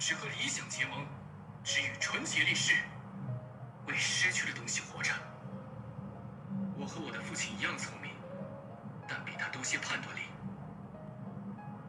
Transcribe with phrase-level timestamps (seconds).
[0.00, 1.06] 只和理想结盟，
[1.62, 2.74] 只与纯洁立誓，
[3.86, 5.12] 为失去的东西活着。
[6.78, 8.10] 我和我的父亲一样聪明，
[9.06, 10.20] 但比他多些判断力。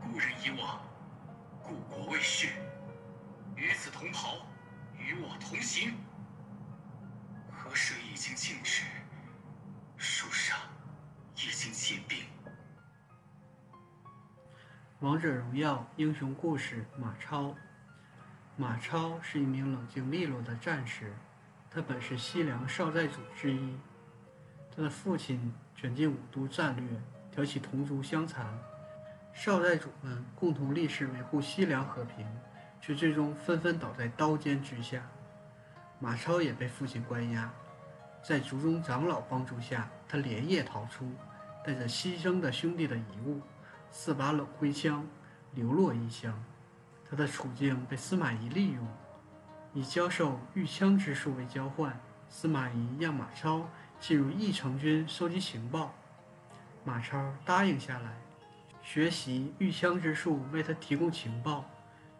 [0.04, 0.82] 故人已往，
[1.64, 2.50] 故国未逝。
[3.56, 4.46] 与子同袍，
[4.98, 5.94] 与我同行。
[7.50, 8.84] 河水已经静止，
[9.96, 10.60] 树上
[11.38, 12.26] 已经结冰。
[15.00, 17.56] 王者荣耀英雄故事：马超。
[18.62, 21.12] 马超是一名冷静利落的战士，
[21.68, 23.76] 他本是西凉少寨主之一。
[24.70, 26.86] 他的父亲卷进武都战略，
[27.32, 28.46] 挑起同族相残，
[29.34, 32.24] 少寨主们共同立誓维护西凉和平，
[32.80, 35.02] 却最终纷纷倒在刀尖之下。
[35.98, 37.52] 马超也被父亲关押，
[38.24, 41.12] 在族中长老帮助下，他连夜逃出，
[41.66, 43.42] 带着牺牲的兄弟的遗物，
[43.90, 45.04] 四把冷灰枪，
[45.56, 46.32] 流落异乡。
[47.12, 48.88] 他的处境被司马懿利用，
[49.74, 53.68] 以教授御枪之术为交换，司马懿让马超。
[54.00, 55.94] 进入义城军收集情报，
[56.84, 58.18] 马超答应下来，
[58.82, 61.70] 学习御枪之术，为他提供情报。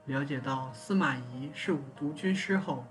[0.06, 2.86] 了解到司马懿是五都军师后，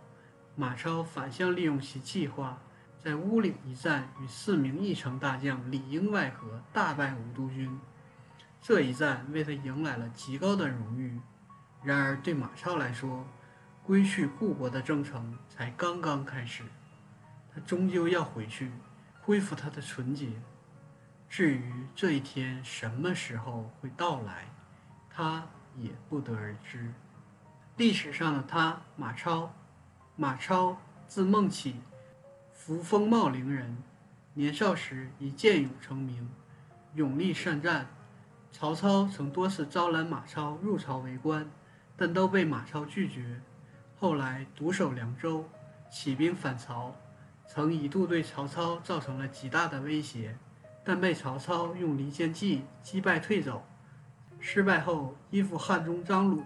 [0.57, 2.59] 马超反向利用其计划，
[2.99, 7.79] 在乌岭一战与四名义城大将里应外合，大败五都军。
[8.61, 11.21] 这一战为他迎来了极高的荣誉。
[11.83, 13.25] 然而对马超来说，
[13.85, 16.63] 归去故国的征程才刚刚开始。
[17.53, 18.71] 他终究要回去，
[19.23, 20.29] 恢复他的纯洁。
[21.29, 24.47] 至于这一天什么时候会到来，
[25.09, 25.45] 他
[25.77, 26.93] 也不得而知。
[27.77, 29.53] 历史上的他，马超，
[30.17, 31.81] 马超字孟起，
[32.53, 33.83] 扶风茂陵人。
[34.35, 36.31] 年少时以剑勇成名，
[36.95, 37.87] 勇力善战。
[38.53, 41.49] 曹操曾多次招揽马超入朝为官，
[42.01, 43.39] 但都被马超拒绝。
[43.99, 45.47] 后来独守凉州，
[45.91, 46.97] 起兵反曹。
[47.47, 50.35] 曾一度对曹操造成了极大的威胁，
[50.83, 53.63] 但被曹操用离间计击败退走。
[54.39, 56.43] 失败后依附汉中张鲁，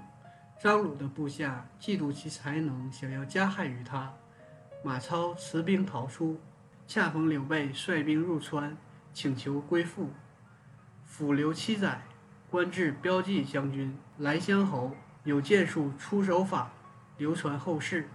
[0.58, 4.12] 张鲁的部下嫉妒其才能，想要加害于他。
[4.82, 6.40] 马超辞兵逃出，
[6.88, 8.76] 恰逢刘备率兵入川，
[9.12, 10.10] 请求归附。
[11.04, 12.02] 辅留七载，
[12.50, 14.90] 官至骠骑将军、来乡侯，
[15.24, 16.70] 有剑术出手法，
[17.16, 18.08] 流传后世。